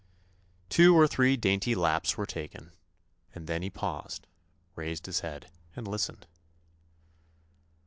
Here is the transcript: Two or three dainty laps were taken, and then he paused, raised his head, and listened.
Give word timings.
Two 0.67 0.95
or 0.97 1.05
three 1.05 1.37
dainty 1.37 1.75
laps 1.75 2.17
were 2.17 2.25
taken, 2.25 2.71
and 3.35 3.45
then 3.45 3.61
he 3.61 3.69
paused, 3.69 4.25
raised 4.75 5.05
his 5.05 5.19
head, 5.19 5.51
and 5.75 5.87
listened. 5.87 6.25